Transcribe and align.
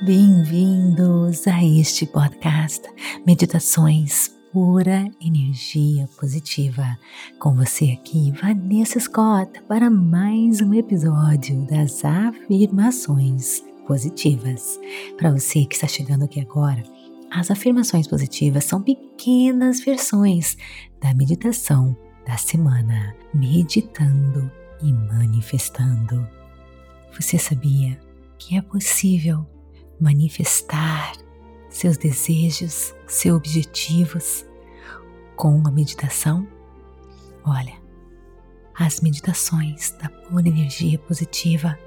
Bem-vindos 0.00 1.46
a 1.46 1.62
este 1.62 2.06
podcast 2.06 2.82
Meditações 3.24 4.34
Pura 4.52 5.04
Energia 5.20 6.08
Positiva. 6.18 6.98
Com 7.38 7.54
você 7.54 7.96
aqui, 7.96 8.32
Vanessa 8.32 8.98
Scott, 8.98 9.62
para 9.68 9.88
mais 9.88 10.60
um 10.60 10.74
episódio 10.74 11.64
das 11.66 12.04
Afirmações 12.04 13.62
Positivas. 13.86 14.80
Para 15.16 15.30
você 15.30 15.64
que 15.66 15.76
está 15.76 15.86
chegando 15.86 16.24
aqui 16.24 16.40
agora, 16.40 16.82
as 17.30 17.48
afirmações 17.48 18.08
positivas 18.08 18.64
são 18.64 18.82
pequenas 18.82 19.78
versões 19.78 20.56
da 21.00 21.14
meditação 21.14 21.96
da 22.26 22.36
semana, 22.36 23.14
meditando 23.32 24.50
e 24.82 24.92
manifestando. 24.92 26.28
Você 27.14 27.38
sabia 27.38 27.96
que 28.36 28.56
é 28.56 28.62
possível 28.62 29.46
manifestar 30.02 31.12
seus 31.68 31.96
desejos, 31.96 32.94
seus 33.06 33.36
objetivos 33.36 34.44
com 35.36 35.62
a 35.66 35.70
meditação? 35.70 36.46
Olha, 37.44 37.74
as 38.74 39.00
meditações 39.00 39.92
da 39.92 40.08
pura 40.08 40.48
energia 40.48 40.98
positiva 40.98 41.78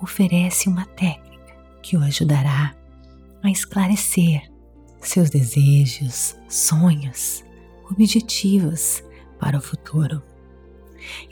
oferecem 0.00 0.72
uma 0.72 0.84
técnica 0.86 1.56
que 1.82 1.96
o 1.96 2.02
ajudará 2.02 2.74
a 3.42 3.50
esclarecer 3.50 4.50
seus 5.00 5.30
desejos, 5.30 6.36
sonhos, 6.48 7.44
objetivos 7.90 9.02
para 9.38 9.58
o 9.58 9.62
futuro. 9.62 10.22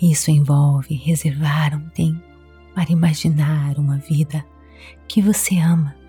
Isso 0.01 0.31
envolve 0.31 0.95
reservar 0.95 1.77
um 1.77 1.89
tempo 1.91 2.23
para 2.75 2.93
imaginar 2.93 3.79
uma 3.79 3.99
vida 3.99 4.45
que 5.09 5.21
você 5.21 5.59
ama 5.59 6.04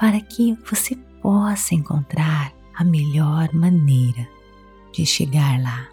para 0.00 0.18
que 0.18 0.58
você 0.64 0.96
possa 1.20 1.74
encontrar 1.74 2.54
a 2.74 2.82
melhor 2.82 3.52
maneira 3.52 4.26
de 4.94 5.04
chegar 5.04 5.60
lá. 5.60 5.86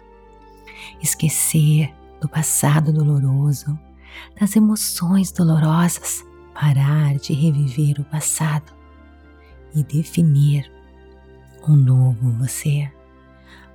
Esquecer 1.02 1.94
do 2.18 2.26
passado 2.26 2.90
doloroso, 2.90 3.78
das 4.40 4.56
emoções 4.56 5.30
dolorosas, 5.30 6.24
parar 6.54 7.16
de 7.16 7.34
reviver 7.34 8.00
o 8.00 8.04
passado 8.04 8.72
e 9.74 9.84
definir 9.84 10.72
um 11.68 11.76
novo 11.76 12.30
você, 12.38 12.90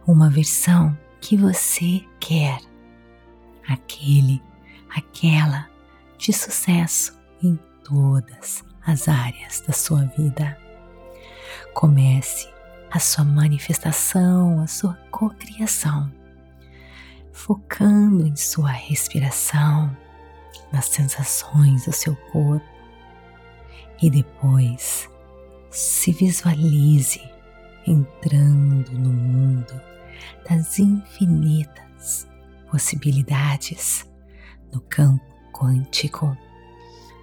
uma 0.08 0.32
versão 0.32 0.98
que 1.22 1.38
você 1.38 2.04
quer, 2.20 2.60
aquele, 3.70 4.42
aquela 4.90 5.70
de 6.18 6.34
sucesso 6.34 7.16
em 7.44 7.56
todas 7.84 8.73
as 8.86 9.08
áreas 9.08 9.62
da 9.66 9.74
sua 9.74 10.06
vida. 10.18 10.58
Comece 11.74 12.48
a 12.92 13.00
sua 13.00 13.24
manifestação, 13.24 14.62
a 14.62 14.68
sua 14.68 14.94
cocriação, 15.10 16.12
focando 17.32 18.28
em 18.28 18.36
sua 18.36 18.70
respiração, 18.70 19.96
nas 20.72 20.86
sensações 20.86 21.86
do 21.86 21.94
seu 21.94 22.16
corpo 22.32 22.66
e 24.02 24.10
depois 24.10 25.10
se 25.72 26.12
visualize 26.12 27.22
entrando 27.86 28.92
no 28.92 29.14
mundo 29.14 29.82
das 30.48 30.80
infinitas 30.80 32.28
possibilidades 32.70 34.10
no 34.72 34.82
campo 34.82 35.24
quântico 35.52 36.36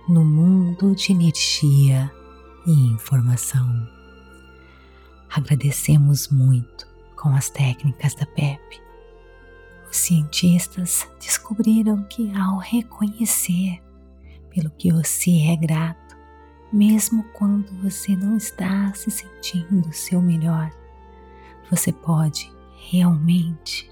no 0.08 0.24
mundo 0.24 0.94
de 0.94 1.12
energia 1.12 2.10
e 2.66 2.72
informação. 2.92 3.88
Agradecemos 5.28 6.28
muito 6.28 6.86
com 7.16 7.28
as 7.30 7.50
técnicas 7.50 8.14
da 8.14 8.26
PEP. 8.26 8.80
Os 9.90 9.96
cientistas 9.96 11.08
descobriram 11.20 12.02
que 12.04 12.32
ao 12.36 12.58
reconhecer 12.58 13.80
pelo 14.48 14.70
que 14.70 14.92
você 14.92 15.30
é 15.48 15.56
grato, 15.56 16.16
mesmo 16.72 17.24
quando 17.32 17.72
você 17.82 18.16
não 18.16 18.36
está 18.36 18.92
se 18.94 19.10
sentindo 19.10 19.92
seu 19.92 20.20
melhor, 20.20 20.70
você 21.70 21.92
pode 21.92 22.52
realmente 22.88 23.90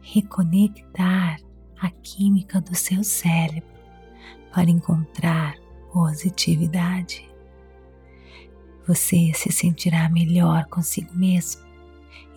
reconectar 0.00 1.40
a 1.80 1.90
química 1.90 2.60
do 2.60 2.74
seu 2.74 3.02
cérebro 3.02 3.71
para 4.52 4.70
encontrar 4.70 5.56
positividade. 5.92 7.28
Você 8.86 9.32
se 9.34 9.52
sentirá 9.52 10.08
melhor 10.08 10.64
consigo 10.66 11.14
mesmo 11.14 11.62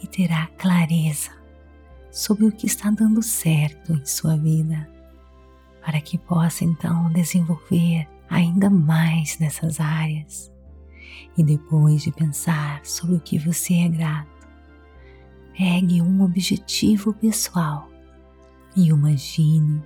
e 0.01 0.07
terá 0.07 0.47
clareza 0.57 1.31
sobre 2.11 2.45
o 2.45 2.51
que 2.51 2.65
está 2.65 2.89
dando 2.89 3.21
certo 3.21 3.93
em 3.93 4.05
sua 4.05 4.37
vida, 4.37 4.89
para 5.83 5.99
que 5.99 6.17
possa 6.17 6.63
então 6.63 7.11
desenvolver 7.11 8.07
ainda 8.29 8.69
mais 8.69 9.37
nessas 9.39 9.79
áreas. 9.79 10.51
E 11.37 11.43
depois 11.43 12.03
de 12.03 12.11
pensar 12.11 12.85
sobre 12.85 13.15
o 13.15 13.19
que 13.19 13.37
você 13.37 13.73
é 13.73 13.89
grato, 13.89 14.47
pegue 15.57 16.01
um 16.01 16.23
objetivo 16.23 17.13
pessoal 17.13 17.89
e 18.75 18.87
imagine 18.87 19.81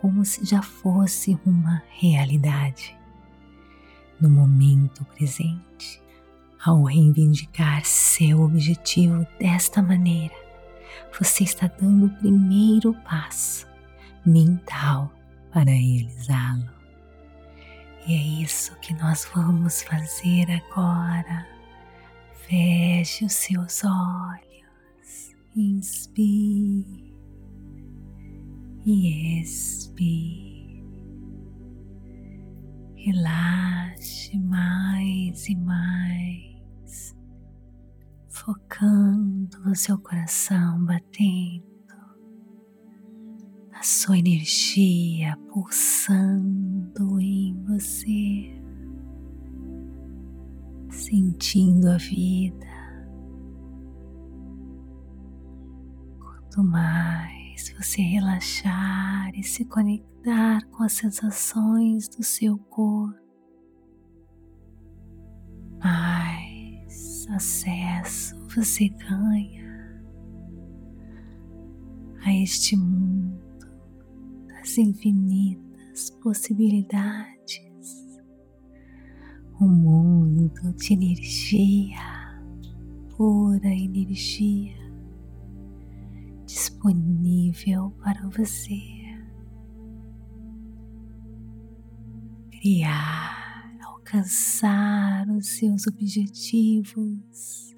como 0.00 0.24
se 0.24 0.44
já 0.44 0.62
fosse 0.62 1.38
uma 1.44 1.82
realidade. 1.88 2.96
No 4.20 4.30
momento 4.30 5.04
presente, 5.16 6.02
ao 6.64 6.84
reivindicar 6.84 7.84
seu 7.84 8.40
objetivo 8.40 9.26
desta 9.38 9.82
maneira, 9.82 10.34
você 11.18 11.44
está 11.44 11.66
dando 11.66 12.06
o 12.06 12.18
primeiro 12.18 12.94
passo 13.04 13.66
mental 14.24 15.12
para 15.52 15.70
realizá-lo. 15.70 16.68
E 18.06 18.14
é 18.14 18.42
isso 18.42 18.74
que 18.76 18.94
nós 18.94 19.28
vamos 19.34 19.82
fazer 19.82 20.46
agora. 20.50 21.46
Feche 22.46 23.24
os 23.24 23.32
seus 23.32 23.82
olhos, 23.84 25.34
inspire 25.56 27.15
e 28.86 29.40
expire. 29.40 30.84
Relaxe 32.94 34.38
mais 34.38 35.48
e 35.48 35.56
mais, 35.56 37.16
focando 38.28 39.58
no 39.64 39.74
seu 39.74 39.98
coração 39.98 40.84
batendo, 40.84 41.64
na 43.72 43.82
sua 43.82 44.18
energia 44.18 45.36
pulsando 45.52 47.20
em 47.20 47.54
você, 47.64 48.62
sentindo 50.90 51.90
a 51.90 51.96
vida. 51.96 52.66
Quanto 56.18 56.64
mais 56.64 57.45
se 57.56 57.74
você 57.74 58.02
relaxar 58.02 59.30
e 59.34 59.42
se 59.42 59.64
conectar 59.64 60.62
com 60.70 60.82
as 60.82 60.92
sensações 60.92 62.08
do 62.08 62.22
seu 62.22 62.58
corpo, 62.58 63.18
mais 65.78 67.26
acesso 67.30 68.36
você 68.54 68.88
ganha 68.88 70.04
a 72.24 72.34
este 72.34 72.76
mundo 72.76 73.38
das 74.48 74.76
infinitas 74.78 76.10
possibilidades, 76.22 78.20
um 79.60 79.68
mundo 79.68 80.74
de 80.74 80.92
energia, 80.92 82.42
pura 83.16 83.68
energia 83.68 84.85
disponível 86.56 87.90
para 88.02 88.26
você. 88.30 88.80
Criar, 92.50 93.76
alcançar 93.84 95.28
os 95.28 95.48
seus 95.48 95.86
objetivos, 95.86 97.74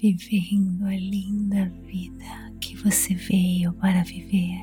vivendo 0.00 0.84
a 0.84 0.96
linda 0.96 1.68
vida 1.82 2.54
que 2.60 2.76
você 2.76 3.14
veio 3.16 3.72
para 3.74 4.04
viver. 4.04 4.62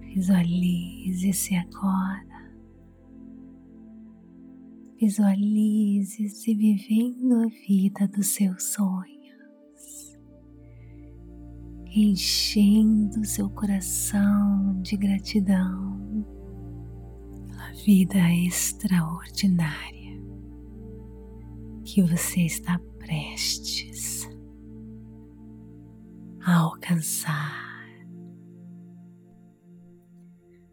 Visualize-se 0.00 1.54
agora. 1.54 2.50
Visualize-se 5.00 6.54
vivendo 6.56 7.34
a 7.34 7.46
vida 7.46 8.08
dos 8.08 8.26
seus 8.26 8.72
sonhos 8.72 9.19
enchendo 11.92 13.24
seu 13.24 13.50
coração 13.50 14.80
de 14.80 14.96
gratidão 14.96 16.24
pela 17.48 17.72
vida 17.84 18.32
extraordinária 18.46 20.22
que 21.84 22.02
você 22.02 22.42
está 22.42 22.78
prestes 22.98 24.28
a 26.44 26.58
alcançar. 26.60 27.70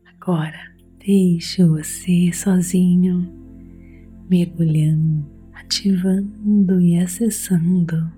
Agora, 0.05 0.75
deixe 0.99 1.65
você 1.65 2.31
sozinho, 2.31 3.33
mergulhando, 4.29 5.25
ativando 5.53 6.79
e 6.79 6.99
acessando 6.99 8.11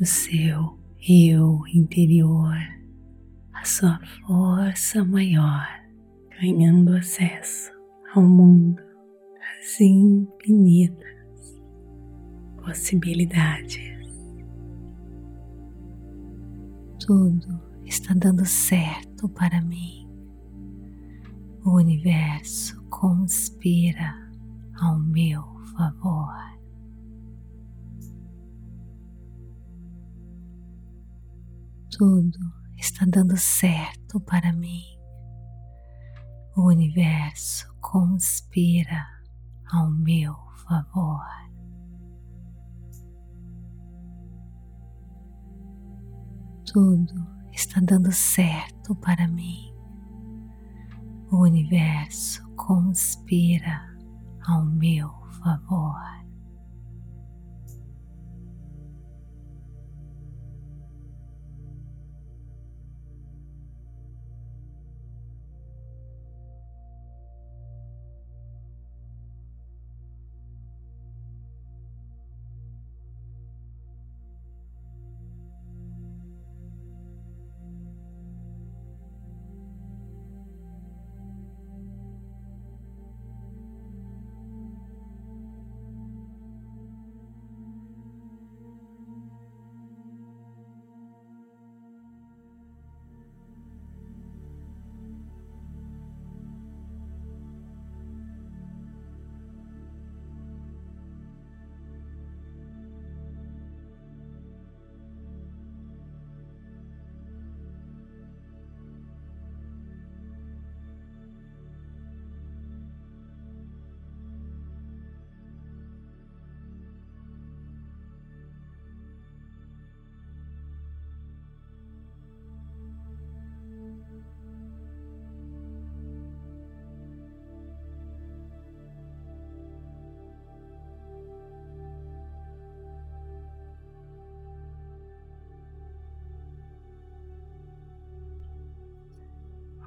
o 0.00 0.06
seu 0.06 0.79
eu 1.08 1.62
interior, 1.72 2.56
a 3.54 3.64
sua 3.64 3.98
força 4.26 5.02
maior, 5.04 5.66
ganhando 6.38 6.94
acesso 6.94 7.72
ao 8.14 8.22
mundo 8.22 8.82
das 9.38 9.80
infinitas 9.80 11.62
possibilidades. 12.62 13.80
Tudo 17.06 17.60
está 17.84 18.12
dando 18.14 18.44
certo 18.44 19.28
para 19.30 19.60
mim. 19.62 20.06
O 21.64 21.76
universo 21.76 22.82
conspira 22.90 24.14
ao 24.80 24.98
meu 24.98 25.42
favor. 25.76 26.59
Tudo 32.00 32.38
está 32.78 33.04
dando 33.06 33.36
certo 33.36 34.18
para 34.20 34.54
mim. 34.54 34.86
O 36.56 36.62
universo 36.68 37.70
conspira 37.78 39.06
ao 39.70 39.90
meu 39.90 40.34
favor. 40.66 41.26
Tudo 46.72 47.26
está 47.52 47.82
dando 47.82 48.10
certo 48.10 48.94
para 48.94 49.28
mim. 49.28 49.70
O 51.30 51.42
universo 51.42 52.48
conspira 52.56 53.78
ao 54.46 54.64
meu 54.64 55.10
favor. 55.42 56.19